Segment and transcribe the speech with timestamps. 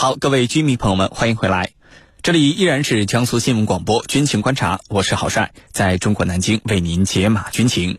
[0.00, 1.72] 好，各位军迷朋友们，欢迎回来，
[2.22, 7.98] 这里依然是江苏新闻广播军情观察，我是郝帅，在中国南京为您解码军情。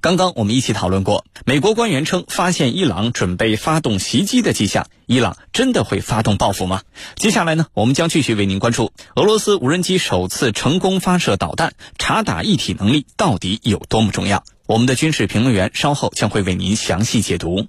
[0.00, 6.80] 刚刚我们一起讨论过，美国官员称发现伊朗准备发动袭击的迹象，伊朗真的会发动报复吗？
[7.16, 14.44] 接下来呢，我们将继续为您关注俄罗斯无人机首次成功发射导弹，察打一体能力到底有多么重要？
[14.64, 17.66] 我们的军事评论员稍后将会为您详细解读。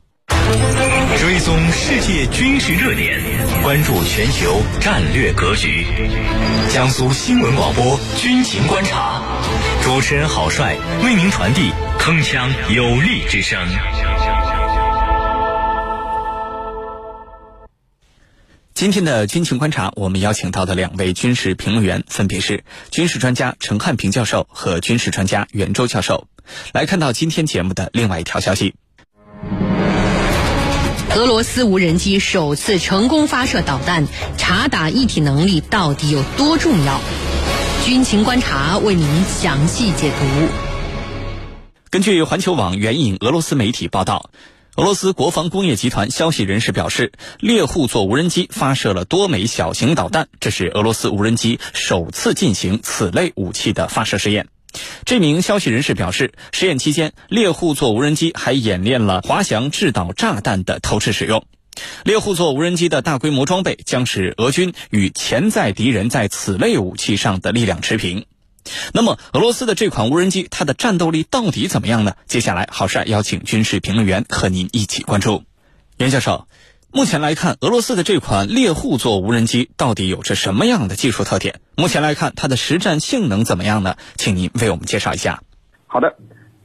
[1.17, 3.21] 追踪世界军事热点，
[3.63, 5.85] 关注全球战略格局。
[6.71, 9.21] 江苏新闻广播军情观察，
[9.81, 13.57] 主持人郝帅为您传递铿锵有力之声。
[18.73, 26.27] 今天的军情观察，我们邀请到的两位军事评论员分别是军事专家陈汉平教授和军事专家袁周教授。
[26.73, 28.75] 来看到今天节目的另外一条消息。
[31.15, 34.05] 俄罗斯无人机首次成功发射导弹，
[34.37, 36.99] 察打一体能力到底有多重要？
[37.85, 40.47] 军情观察为您详细解读。
[41.89, 44.29] 根据环球网援引俄罗斯媒体报道，
[44.75, 54.49] 俄罗斯国防工业集团消息人士表示，猎户座无人机发射了多枚小型导弹，这是俄罗斯无人机首次进行此类武器的发射试验。
[55.05, 61.45] 这名消息人士表示，实验期间，猎户座无人机还演练了滑翔制导炸弹的投掷使用。
[62.03, 68.25] 猎户座无人机的大规模装备将使俄军与潜在敌人在此类武器上的力量持平。
[68.93, 72.15] 那么，俄罗斯的这款无人机，它的战斗力到底怎么样呢？
[72.27, 75.43] 接下来，郝帅邀请军事评论员和您一起关注。
[75.97, 76.47] 袁教授。
[76.95, 81.59] 目前来看，俄罗斯的这款猎户座无人机到底有着什么样的技术特点？
[81.75, 83.97] 目前来看，它的实战性能怎么样呢？
[84.15, 85.41] 请您为我们介绍一下。
[85.87, 86.15] 好的，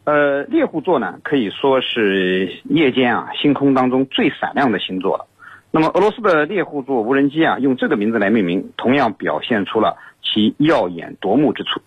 [0.05, 5.27] 呃，猎户座呢可以说是夜间啊星空当中最闪亮的星座了。
[5.73, 11.81] 那么，俄罗斯的猎户座无人机啊用这个名字来命名，同样表现出了其耀眼夺目之处。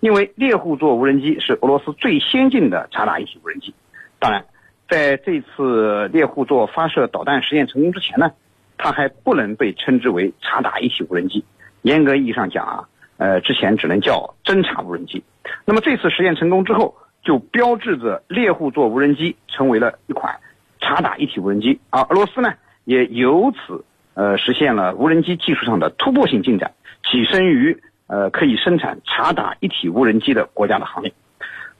[0.00, 3.72] 因为猎户座无人机是俄罗斯最先进的察打一体无人机，
[4.18, 4.44] 当然。
[4.88, 8.30] 在这次猎户座发射导弹实验成功之前呢，
[8.78, 11.44] 它还不能被称之为察打一体无人机。
[11.82, 15.24] 严格意义上讲啊，呃，之前只能叫侦察无人机。
[15.64, 20.38] 那么这次实验成功之后，就标志着猎户座无人机成为了一款
[20.80, 21.80] 察打一体无人机。
[21.90, 22.54] 而俄罗斯呢，
[22.84, 26.72] 也由此呃实现了无人机技术上的突破性进展，
[27.02, 31.12] 跻身于呃可以生产察打一体无人机的国家的行列。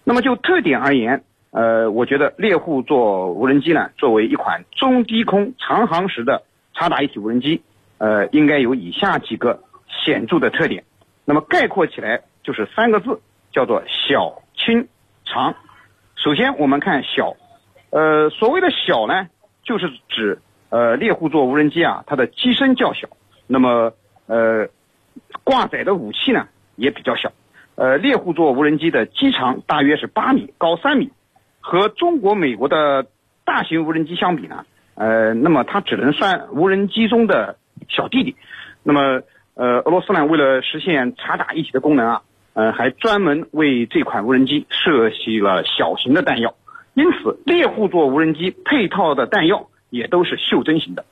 [0.03, 1.23] 那么就特点而言。
[1.57, 6.43] 呃，我觉得猎户座无人机呢，作为一款中低空长航时的
[6.75, 7.63] 察打一体无人机，
[7.97, 10.85] 呃，应该有以下几个显著的特点。
[11.25, 13.23] 那么概括起来就是三个字，
[13.53, 14.87] 叫做小、轻、
[15.25, 15.55] 长。
[16.15, 17.35] 首先我们看小，
[17.89, 19.29] 呃，所谓的小呢，
[19.65, 20.39] 就是指
[20.69, 23.09] 呃猎户座无人机啊，它的机身较小，
[23.47, 23.95] 那么
[24.27, 24.69] 呃
[25.43, 27.33] 挂载的武器呢也比较小。
[27.77, 31.11] 呃，猎户座无人机的机长大约是八米，高三米。
[31.69, 33.09] 和中国、美国的
[33.45, 37.57] 大型无人机相比呢，呃，那么它只能算无人机中的
[37.89, 38.37] 小弟弟。
[38.85, 39.23] 那么，
[39.55, 42.23] 呃，俄罗斯呢，为了实现察打一体的功能啊，
[42.55, 46.55] 呃，还专门为这款无人机设计了小型的弹药。
[46.95, 51.05] 因此，猎户座无人机配套的弹药也都是袖珍型的。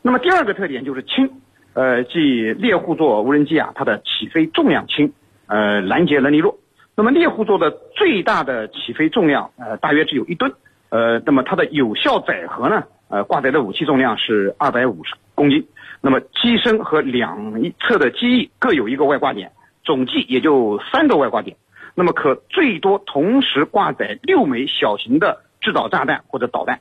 [0.00, 1.30] 那么第二个特点就是轻，
[1.74, 5.12] 呃，即猎户座无人机啊，它的起飞重量轻，
[5.46, 6.56] 呃，拦截能力弱。
[6.96, 10.52] 那么猎户座的最大的起飞重量，呃，大约只有一吨，
[10.90, 15.66] 呃，那么它的有效载荷呢，呃，挂载的武器重量是二百五十公斤，
[16.02, 19.52] 那么机身和两侧的机翼各有一个外挂点，
[19.82, 21.56] 总计也就三个外挂点，
[21.94, 26.80] 那么可最多同时挂载六枚小型的制导炸弹或者导弹，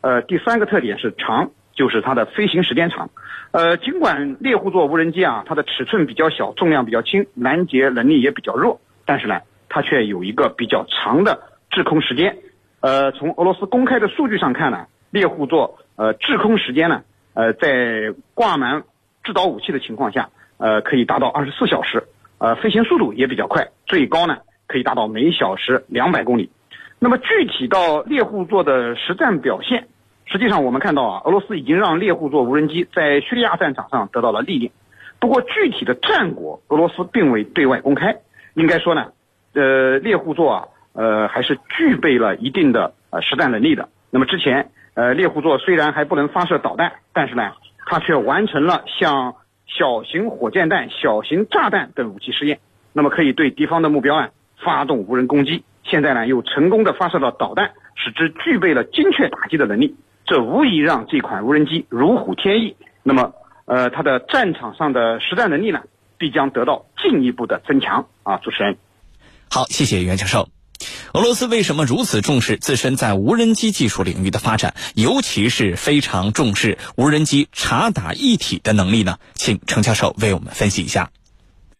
[0.00, 3.10] 呃，第三个特点是长，就是它的飞行时间长，
[3.50, 9.40] 呃，尽管猎户座无人机啊，它的尺寸比较小，重量比较轻，拦截能力也比较弱，但是呢。
[9.68, 12.38] 它却有一个比较长的滞空时间，
[12.80, 17.02] 呃，从俄罗斯公开的数据上看呢，猎户座呃滞空时间呢，
[17.34, 18.84] 呃，在挂满
[19.22, 22.04] 制导武器的情况下，呃，可以达到二十四小时，
[22.38, 26.48] 呃，飞行速度也比较快，最高呢可以达到每小时两百公里。
[26.98, 29.88] 那么具体到猎户座的实战表现，
[30.24, 34.72] 实际上我们看到啊，俄罗斯已经让猎户座无人机在叙利亚战场上得到了历练，
[35.18, 38.16] 不过具体的战果，俄罗斯并未对外公开。
[38.56, 39.12] 应该说呢。
[39.58, 43.88] 呃，猎户座啊，呃，还是具备了一定的呃实战能力的。
[44.10, 47.52] 那么之前，呃，猎户座虽然还不能发射导弹，但是呢，
[47.86, 49.36] 它却完成了像
[49.66, 52.60] 小型火箭弹、小型炸弹等武器试验，
[52.92, 54.28] 那么可以对敌方的目标啊
[54.62, 55.64] 发动无人攻击。
[55.82, 59.96] 现在呢，又成功的发射了导弹，使之具备了精确打击的能力。
[60.26, 62.76] 这无疑让这款无人机如虎添翼。
[63.02, 63.32] 那么，
[63.64, 65.80] 呃，它的战场上的实战能力呢，
[66.18, 68.38] 必将得到进一步的增强啊。
[68.38, 68.78] 主持人，
[69.50, 70.48] 好，谢谢袁教授。
[71.14, 79.18] 俄罗斯为什么如此重视自身在无人机技术领域的发展，尤其是非常重视无人机察打一体的能力呢？
[79.32, 81.10] 请程教授为我们分析一下。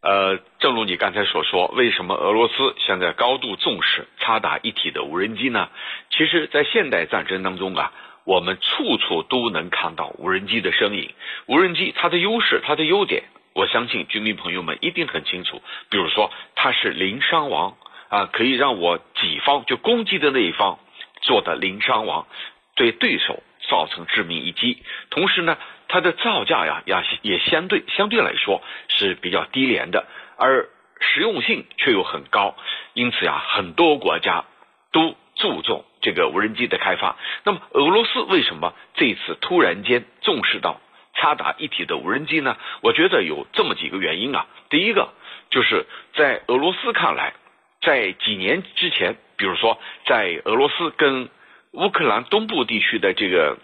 [0.00, 2.54] 呃，正如你刚才所说，为什么俄罗斯
[2.86, 5.68] 现在高度重视察打一体的无人机呢？
[6.10, 7.92] 其实，在现代战争当中啊，
[8.24, 11.10] 我们处处都能看到无人机的身影。
[11.46, 13.24] 无人机它的优势、它的优点，
[13.56, 15.62] 我相信军迷朋友们一定很清楚。
[15.88, 17.78] 比如说，它是零伤亡
[18.10, 20.78] 啊，可以让我己方就攻击的那一方
[21.22, 22.26] 做的零伤亡，
[22.74, 24.82] 对对手造成致命一击。
[25.08, 25.56] 同时呢，
[25.88, 30.04] 它的造价呀，也也相对相对来说是比较低廉的，
[30.36, 30.68] 而
[31.00, 32.56] 实用性却又很高，
[32.92, 34.44] 因此呀，很多国家
[34.92, 37.16] 都注重这个无人机的开发。
[37.44, 40.78] 那么，俄罗斯为什么这次突然间重视到
[41.16, 42.56] 插打一体的无人机呢？
[42.82, 44.46] 我觉得有这么几个原因啊。
[44.70, 45.12] 第一个
[45.50, 45.84] 就是
[46.14, 47.34] 在俄罗斯看来，
[47.80, 51.28] 在几年之前，比如说在俄罗斯跟
[51.72, 53.58] 乌克兰东部地区的这个。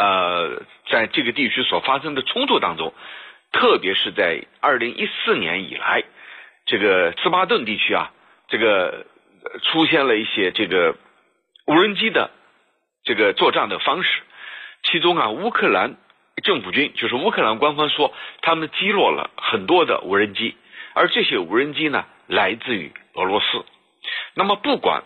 [0.00, 2.94] 呃，在这个地区所发生的冲突当中，
[3.50, 6.04] 特别是在二零一四年以来，
[6.66, 8.12] 这个斯巴顿地区啊，
[8.46, 9.06] 这个
[9.64, 10.94] 出现了一些这个
[11.66, 12.30] 无人机的
[13.02, 14.22] 这个作战的方式，
[14.84, 15.96] 其中啊，乌克兰
[16.40, 20.56] 政府军就是乌克兰官方说，他们击落了很多的无人机，
[20.94, 23.64] 而这些无人机呢，来自于俄罗斯。
[24.34, 25.04] 那么，不管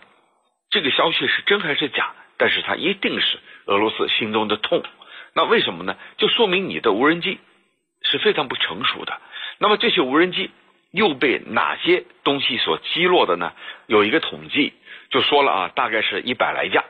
[0.69, 2.13] 这个消息是真还是假。
[2.35, 3.37] 但是它一定是
[3.67, 4.83] 俄罗斯心中的痛，
[5.33, 5.95] 那为什么呢？
[6.17, 7.37] 就说明你的无人机
[8.01, 9.21] 是非常不成熟的。
[9.59, 10.49] 那么这些无人机
[10.91, 13.53] 又被哪些东西所击落的呢？
[13.85, 14.73] 有一个统计
[15.11, 16.83] 就说了啊，大概是一百来架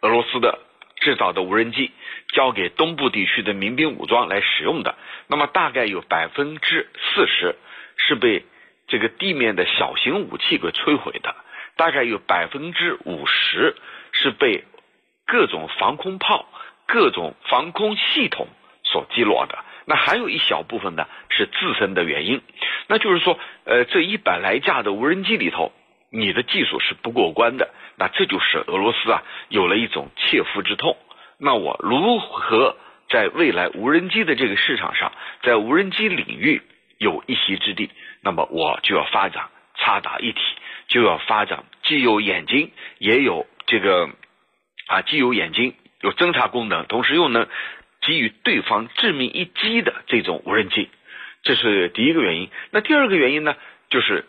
[0.00, 0.58] 俄罗斯的
[0.98, 1.92] 制造的无人机
[2.34, 4.96] 交给东部地区的民兵武装来使用的，
[5.26, 7.56] 那么大概有百分之四十
[7.96, 8.44] 是被
[8.86, 11.34] 这个地面的小型武器给摧毁的，
[11.76, 13.76] 大概有百分之五十
[14.12, 14.64] 是被。
[15.28, 16.46] 各种防空炮、
[16.86, 18.46] 各种防空系统
[18.84, 22.42] 所击落的，那还有一小部分呢是自身的原因，
[22.86, 25.72] 那就是说，呃，这一百来架的无人机里头，
[26.12, 30.96] 你的技术是不过关的，那这就是俄罗斯啊有了一种切肤之痛。
[31.38, 32.76] 那我如何
[33.08, 35.12] 在未来无人机的这个市场上，
[35.42, 36.62] 在无人机领域
[36.98, 37.90] 有一席之地？
[38.22, 40.40] 那么我就要发展插打一体，
[40.88, 44.10] 就要发展既有眼睛也有这个。
[44.88, 47.48] 啊，既有眼睛，有侦察功能，同时又能
[48.02, 50.88] 给予对方致命一击的这种无人机，
[51.42, 52.48] 这是第一个原因。
[52.70, 53.56] 那第二个原因呢，
[53.90, 54.24] 就是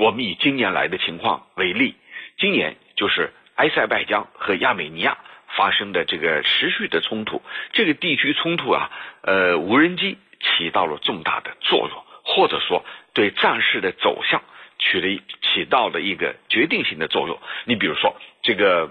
[0.00, 1.94] 我们以今年来的情况为例，
[2.38, 5.16] 今年就是埃塞拜疆和亚美尼亚
[5.56, 7.42] 发生的这个持续的冲突，
[7.72, 8.90] 这个地区冲突啊，
[9.22, 12.84] 呃，无人机起到了重大的作用，或者说
[13.14, 14.42] 对战事的走向
[14.78, 17.38] 取了起到了一个决定性的作用。
[17.64, 18.90] 你比如说这个。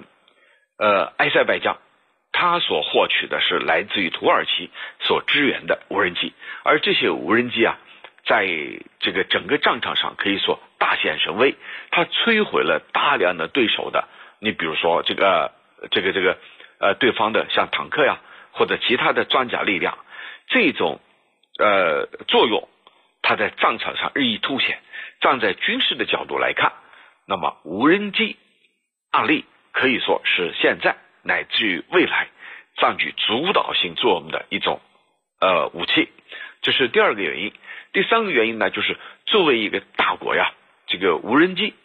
[0.80, 1.80] 呃，埃塞拜疆，
[2.32, 4.70] 它所获取的是来自于土耳其
[5.00, 6.34] 所支援的无人机，
[6.64, 7.80] 而这些无人机啊，
[8.28, 8.46] 在
[9.00, 11.56] 这个整个战场上可以说大显神威，
[11.90, 14.08] 它摧毁了大量的对手的，
[14.38, 15.52] 你比如说这个
[15.92, 16.38] 这个这个
[16.80, 18.20] 呃，对方的像坦克呀
[18.52, 19.98] 或者其他的装甲力量，
[20.48, 21.00] 这种
[21.60, 22.68] 呃作用，
[23.22, 24.80] 它在战场上日益凸显。
[25.20, 26.74] 站在军事的角度来看，
[27.26, 28.38] 那么无人机
[29.12, 29.46] 案例。
[29.72, 32.30] 可以说是现在乃至于未来
[32.78, 34.82] 占据主导性作用的一种
[35.40, 36.10] 呃武器，
[36.64, 37.54] 这是第二个原因。
[37.94, 38.98] 第三个原因呢，就是
[39.28, 40.52] 作为一个大国呀，
[40.88, 41.76] 这个无人机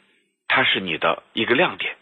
[0.48, 1.96] 它是你的一个亮点。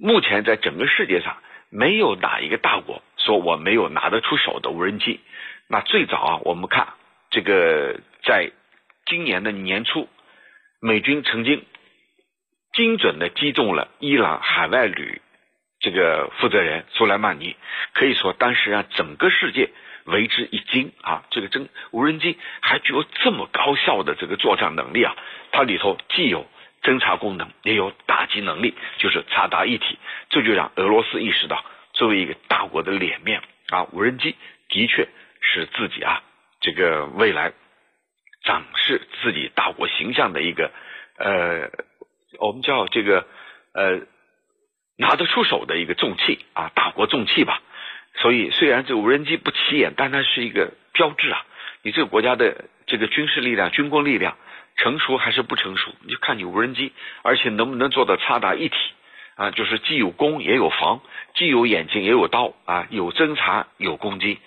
[0.00, 1.36] 目前在整个世界上，
[1.68, 5.20] 没有哪一个大国说我没有拿得出手的无人机。
[5.68, 6.94] 那最早啊，我们看
[7.30, 8.50] 这个在
[9.04, 10.08] 今年的年初，
[10.80, 11.64] 美军曾经。
[12.72, 15.20] 精准的击中了伊朗海外旅
[15.80, 17.56] 这个负责人苏莱曼尼，
[17.94, 19.70] 可以说当时让整个世界
[20.04, 21.24] 为之一惊啊！
[21.30, 25.16] 这个真无人机还具有这么高效的这个作战能力啊！
[25.50, 26.46] 它里头既有
[26.82, 29.98] 侦察功能，也有打击能力，就是察打一体。
[30.28, 34.36] 这就让俄罗斯意识到，作为一个大国的脸面啊，无人机
[34.68, 35.08] 的确
[35.40, 36.22] 是自己啊
[36.60, 37.52] 这个未来
[38.44, 40.70] 展示自己大国形象的一个
[41.18, 41.70] 呃。
[42.38, 43.26] 我们叫这个
[43.74, 44.02] 呃
[44.96, 47.60] 拿得出手的一个重器啊，大国重器吧。
[48.14, 51.44] 所以虽然这无人机不起眼，但它是一个标志啊。
[51.82, 54.38] 你这个国家的这个军事力量、军工力量
[54.76, 58.76] 成熟还是不成熟，你就看你无人机，而且能不能做到插打一体
[59.34, 59.50] 啊？
[59.50, 61.02] 就是既有攻也有防，
[61.34, 64.38] 既有眼睛也有刀啊，有侦察有攻击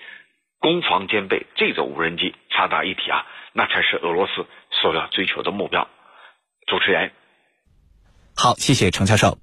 [0.59, 5.87] 攻防兼备，这种无人机插打一体啊，那才是俄罗斯所要追求的目标。
[6.65, 7.11] 主持人，
[8.35, 9.42] 好，谢谢程教授。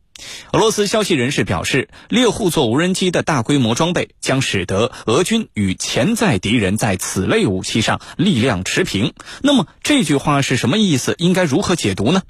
[0.52, 9.12] 俄罗斯消息人士表示，猎户座无人机的大规模装备将使得俄军与潜在敌人在此类武器上力量持平。
[9.42, 11.14] 那么这句话是什么意思？
[11.18, 12.22] 应该如何解读呢？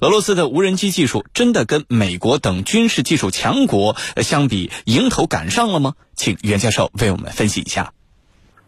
[0.00, 5.94] 俄罗斯的无人机技术真的跟美国等军事技术强国相比迎头赶上了吗？
[6.14, 7.92] 请袁教授为我们分析一下。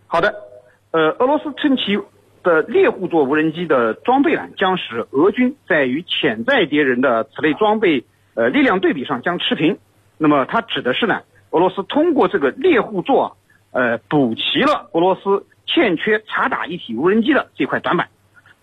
[0.07, 0.35] 好的，
[0.93, 1.97] 呃，俄罗斯称其
[2.43, 8.05] 的猎户座无人机的装备呢，将使俄军在与潜在敌人的此类装备。
[8.35, 9.79] 呃，力量对比上将持平，
[10.19, 13.37] 那么它指的是呢，俄罗斯通过这个猎户座，
[13.73, 18.09] 呃，补齐了俄罗斯欠缺察打一体无人机的这块短板，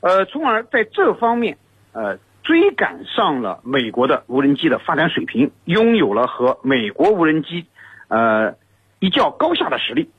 [0.02, 1.58] 呃，从而在这方面，
[1.92, 7.66] 呃，追赶上了美国的无人机的发展水平，拥有了和美国无人机，
[8.08, 8.56] 呃，
[9.00, 10.10] 一较高下的实力，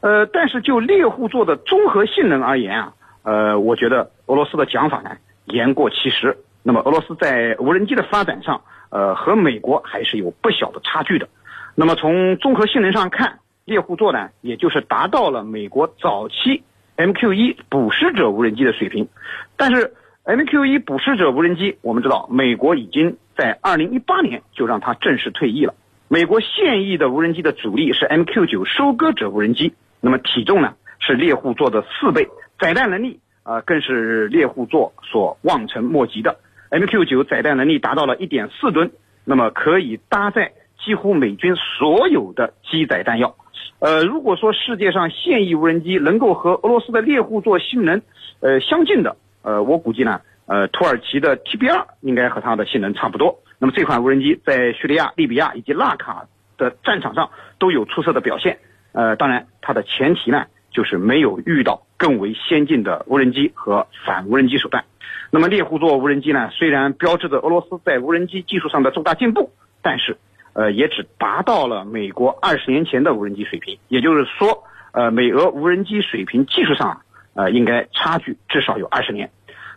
[0.00, 8.60] 呃，但是就猎户座的综合性能而言啊，呃，我觉得俄罗斯的讲法呢言过其实，那么俄罗斯在无人机的发展上。
[8.88, 11.28] 呃，和美国还是有不小的差距的。
[11.74, 16.62] 那么从综合性能上看，猎户座呢，也就是达到了美国早期
[16.96, 19.08] MQ-1 捕食者无人机的水平。
[19.56, 19.92] 但是
[20.24, 25.74] MQ-1 捕食者无人机，我们知道美国已经在2018年就让它正式退役了。
[26.06, 32.28] 美国现役的无人机的主力是 MQ-9 收割者无人机，那么体重呢是猎户座的四倍，
[32.60, 36.38] 载弹能力啊更是猎户座所望尘莫及的。
[36.70, 38.90] MQ9 载弹能力达到了一点四吨，
[39.24, 40.52] 那么可以搭载
[40.84, 43.36] 几乎美军所有的机载弹药。
[43.78, 48.00] 呃，如果说世界上现役无人机能够和俄罗斯的猎户座性能，
[48.40, 53.40] 呃相近的，呃，我估计呢，呃，土耳其的 TB 二应该和它的性能差不多。
[53.58, 58.58] 那么这款无人机在叙利亚、利比亚以及纳卡的战场上都有出色的表现。
[58.92, 60.46] 呃，当然它的前提呢，
[60.76, 64.84] 就是没有遇到更为先进的无人机和反无人机手段。
[65.30, 66.50] 那么猎户座无人机呢？
[66.50, 70.18] 虽然标志着俄罗斯在无人机技术上的重大进步，但是，
[70.52, 73.78] 呃，也只达到了美国二十年前的无人机水平。
[73.88, 77.00] 也就是说，呃，美俄无人机水平技术上，
[77.32, 79.30] 呃，应该差距至少有二十年。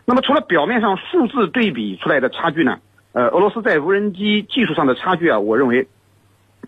[0.04, 2.78] 那么，除了表面上数字对比出来的差距呢？
[3.12, 5.88] 呃，俄罗斯在无人机技术上的差距啊，我认为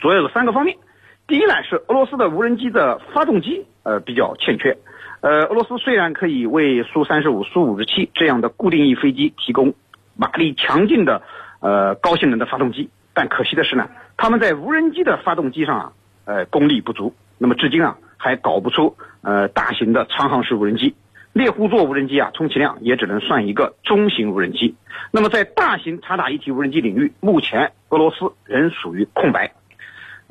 [0.00, 0.78] 主要有三个方面。
[1.26, 4.76] 第一呢，是俄罗斯的无人机的发动机，呃，比较欠缺。
[5.20, 9.72] 呃，俄罗斯虽然可以为苏三十五、苏五十七这样的固定翼飞机提供
[10.16, 11.22] 马力强劲的
[11.60, 15.92] 呃高性能的发动机，但可惜的是呢，他们在无人机的发动机上啊，
[16.24, 17.14] 呃功力不足。
[17.38, 20.94] 那么至今啊，还搞不出呃大型的长航式无人机。
[21.32, 24.74] 猎户座无人机啊，充其量也只能算一个中型无人机。
[25.12, 29.52] 那么在大型察打一体无人机领域，目前俄罗斯仍属于空白。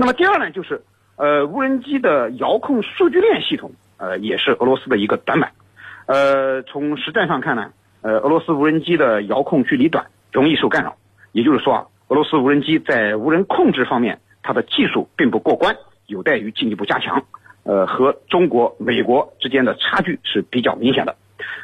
[0.02, 0.82] 那么第二呢，就是
[1.16, 3.72] 呃无人机的遥控数据链系统。
[3.98, 5.52] 呃，也是俄罗斯的一个短板。
[6.08, 10.98] 呃，从实战上看呢，呃，俄罗斯无人机的遥控距离短，容易受干扰。
[11.34, 15.76] 也就是说啊，俄罗斯无人机在无人控制方面，它的技术并不过关，
[16.08, 17.24] 有待于进一步加强。
[17.62, 21.16] 呃，和中国、美国之间的差距是比较明显的。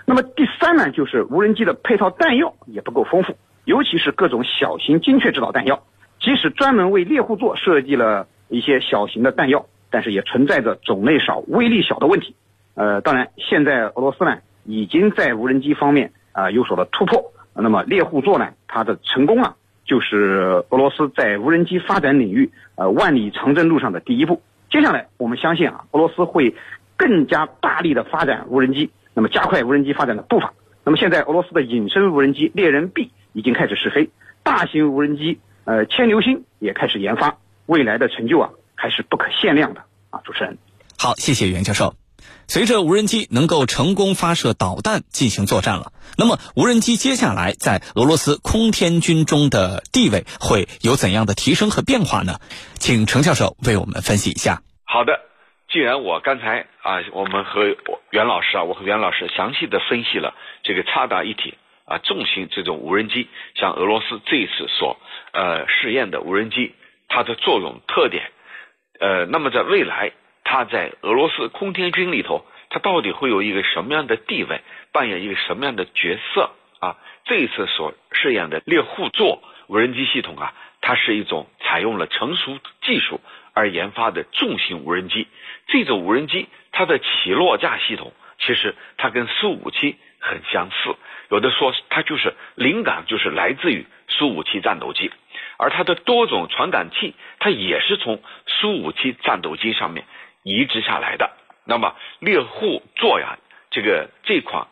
[0.06, 5.82] 那么第三呢，就是无人机的配套弹药也不够丰富，尤其是各种小型精确制导弹药。
[6.20, 9.66] 即使专门为猎户座设计了一些小型的弹药。
[9.90, 12.36] 但是也存在着种类少、威力小的问题。
[12.76, 17.32] 呃，当然，现在俄罗斯呢已经在无人机方面啊有所了突破。
[17.56, 19.56] 那么猎户座呢，它的成功啊，
[19.86, 24.42] 就是俄罗斯在无人机发展领域呃万里长征路上的第一步。
[24.70, 26.54] 接下来，我们相信啊，俄罗斯会
[26.98, 30.52] 更加大力的发展无人机，那么加快无人机发展的步伐。
[30.84, 34.10] 那么现在，俄罗斯的隐身无人机猎人 B 已经开始试飞，
[34.44, 38.50] 大型无人机呃牵牛星也开始研发，未来的成就啊。
[38.80, 39.82] 还是不可限量的
[40.12, 40.22] 啊！
[40.24, 40.60] 主持人，
[41.00, 41.96] 好，谢谢袁教授。
[42.48, 52.38] 随着无人机能够成功发射导弹进行作战了，那么无人机接下来在俄罗斯空天军中的地位会有怎样的提升和变化呢？
[52.76, 54.62] 请程教授为我们分析一下。
[54.86, 55.22] 好的，
[55.72, 57.76] 既然我刚才啊，我们和
[58.12, 61.56] 袁老师啊，我和袁老师详细的分析了这个察打一体
[61.86, 64.98] 啊重型这种无人机，像俄罗斯这一次所
[65.32, 66.74] 呃试验的无人机，
[67.08, 68.32] 它的作用特点。
[69.00, 70.12] 呃，那么在未来，
[70.44, 76.98] 它在俄罗斯空天军里头，它到底会有一个什么样的地位，扮演一个什么样的角色啊？
[77.26, 83.20] 这一次所试验的猎户座无人机系统啊，它是一种采用了成熟技术
[83.54, 85.28] 而研发的重型无人机。
[85.68, 90.96] 这种无人机它的起落架系统，其实它跟苏五七很相似，
[91.30, 95.12] 有的说它就是灵感就是来自于苏五七战斗机。
[95.58, 100.06] 而它的多种传感器，它也是从苏五七战斗机上面
[100.44, 101.32] 移植下来的
[101.66, 103.40] 那么猎户座呀，
[103.72, 104.68] 这个这款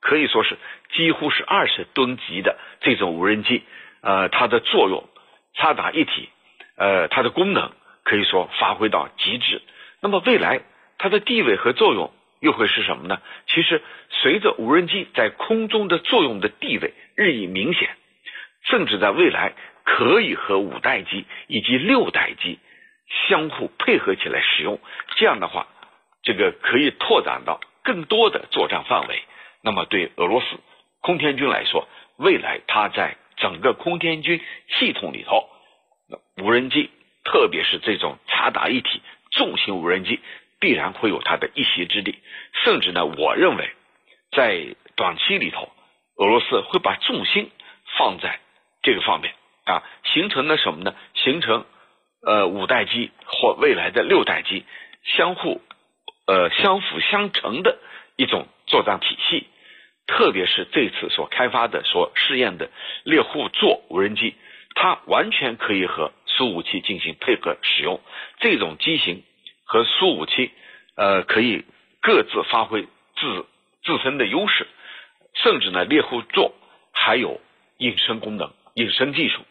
[0.00, 0.56] 可以说是
[0.92, 3.62] 几乎是二十吨级的这种无人机，
[4.00, 5.08] 呃，它的作用
[5.54, 6.30] 插达一体，
[6.76, 7.70] 呃，它的功能
[8.02, 9.60] 可以说发挥到极致。
[10.00, 10.62] 那么未来
[10.96, 13.20] 它的地位和作用又会是什么呢？
[13.46, 17.90] 其实随着无人机在空中的作用的地位日益明显，
[18.64, 19.52] 甚至在未来
[19.84, 22.58] 可以和五代机以及六代机
[23.28, 24.80] 相互配合起来使用。
[25.16, 25.66] 这样的话，
[26.22, 29.22] 这个可以拓展到更多的作战范围。
[29.62, 30.46] 那么对俄罗斯
[31.00, 35.48] 空天军来说，未来它在整个空天军系统里头，
[36.36, 36.90] 无人机，
[37.24, 40.20] 特别是这种察打一体重型无人机，
[40.60, 42.18] 必然会有它的一席之地。
[42.64, 43.70] 甚至呢，我认为，
[44.32, 45.72] 在短期里头，
[46.16, 47.50] 俄罗斯会把重心
[47.98, 48.40] 放在
[48.82, 49.34] 这个方面
[49.64, 50.94] 啊，形成了什么呢？
[51.14, 51.64] 形成
[52.26, 54.64] 呃五代机或未来的六代机
[55.04, 55.60] 相互
[56.26, 57.78] 呃相辅相成的
[58.16, 59.46] 一种作战体系。
[60.06, 62.68] 特别是这次所开发的、所试验的
[63.04, 64.34] 猎户座无人机，
[64.74, 68.00] 它完全可以和苏五七进行配合使用。
[68.40, 69.22] 这种机型
[69.64, 70.50] 和苏五七，
[70.96, 71.64] 呃，可以
[72.02, 73.46] 各自发挥自
[73.84, 74.66] 自身的优势。
[75.34, 76.54] 甚至呢，猎户座
[76.92, 77.40] 还有
[77.78, 79.42] 隐身功能、隐身技术。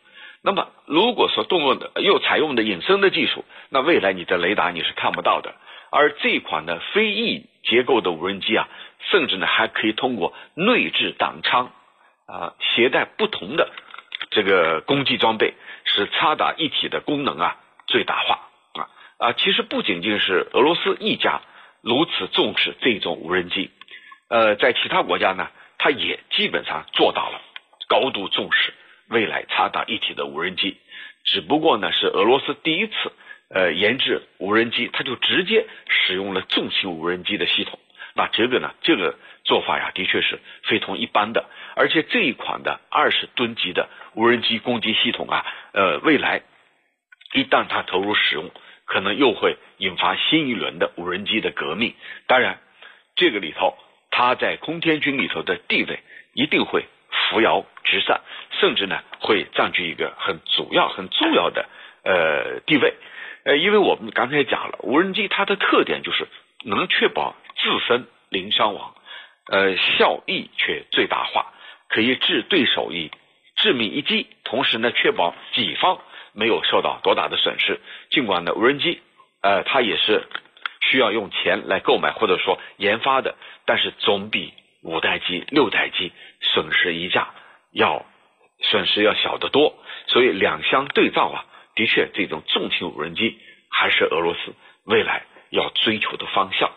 [0.41, 5.53] 那么，如果说动用的又采用的隐身的技术，那未来你的雷达你是看不到的。
[5.91, 8.67] 而这款的飞翼结构的无人机啊。
[9.11, 11.71] 甚至呢，还可以通过内置挡舱
[12.25, 13.71] 啊，携带不同的
[14.29, 15.53] 这个攻击装备，
[15.85, 17.55] 使插打一体的功能啊
[17.87, 19.33] 最大化啊啊！
[19.33, 21.41] 其实不仅仅是俄罗斯一家
[21.81, 23.71] 如此重视这种无人机，
[24.27, 27.39] 呃，在其他国家呢，它也基本上做到了
[27.87, 28.73] 高度重视
[29.09, 30.77] 未来插打一体的无人机。
[31.25, 32.93] 只不过呢，是俄罗斯第一次
[33.49, 37.79] 呃研制无人机，它就直接使用了重型无人机的系统。
[38.15, 38.73] 那这个呢？
[38.81, 41.45] 这个做法呀，的确是非同一般的。
[41.75, 46.41] 而且这一款的二十吨级的无人机攻击系统啊，呃，未来
[47.33, 48.49] 一旦它投入使用，
[48.85, 51.93] 可能又会引发新一轮的无人机的革命。
[52.27, 52.59] 当然，
[53.15, 53.77] 这个里头
[54.09, 55.99] 它在空天军里头的地位
[56.33, 56.85] 一定会
[57.29, 58.19] 扶摇直上，
[58.59, 61.67] 甚至呢会占据一个很主要、很重要的
[62.03, 62.93] 呃地位。
[63.45, 66.27] 呃，因为我们刚才讲了，无人机它的特点就是
[66.65, 67.35] 能确保。
[67.61, 68.95] 自身零伤亡，
[69.47, 71.51] 呃，效益却最大化，
[71.89, 73.11] 可以置对手一
[73.57, 75.99] 致命一击，同时呢，确保己方
[76.31, 77.81] 没有受到多大的损失。
[78.11, 79.01] 尽管呢，无人机，
[79.41, 80.25] 呃，它也是
[80.79, 86.11] 需要用钱来购买或者说研发的，但是总比五代机、六代机
[86.41, 87.29] 损失一架
[87.71, 88.05] 要
[88.61, 89.75] 损失要小得多。
[90.07, 93.37] 所以两相对照啊，的确，这种重型无人机
[93.69, 94.53] 还是俄罗斯
[94.85, 96.71] 未来要追求的方向。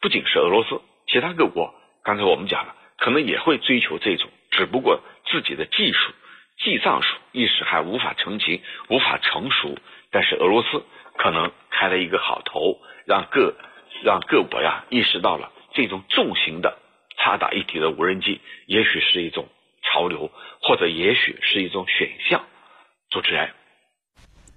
[0.00, 6.12] 不仅是俄罗斯，其他各国，刚才我们讲了，可能也会追求这种，只不过自己的技术、
[6.58, 9.78] 记账术一时还无法成型、无法成熟。
[10.10, 10.84] 但是俄罗斯
[11.16, 13.54] 可能开了一个好头，让各
[14.02, 16.78] 让各国呀意识到了这种重型的
[17.24, 19.48] 差打一体的无人机，也许是一种
[19.82, 22.44] 潮流，或者也许是一种选项。
[23.08, 23.48] 主持人，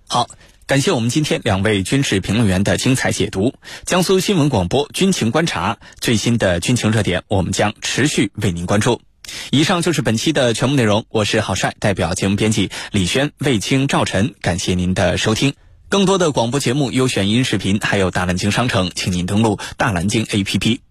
[0.10, 0.28] 好。
[0.68, 3.54] 感谢我们今天两位军事评论员的精彩解读。
[3.86, 9.02] 江苏新闻广播军情观察最新的军情热点，我们将持续为您关注。
[9.50, 15.54] 以上就是本期的全部内容，我是郝帅，代表节目编辑李轩、魏青、赵晨，感谢您的收听。
[15.88, 20.87] 更多的广播节目、优选音视频，还有大蓝鲸商城，请您登录大蓝鲸 APP。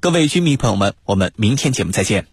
[0.00, 2.26] 各位军迷朋友们，我们明天节目再见。